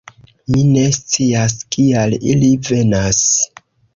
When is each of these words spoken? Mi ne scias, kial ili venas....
Mi 0.53 0.61
ne 0.69 0.85
scias, 0.95 1.55
kial 1.77 2.17
ili 2.31 2.51
venas.... 2.69 3.21